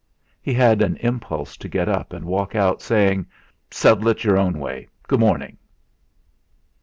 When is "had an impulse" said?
0.55-1.55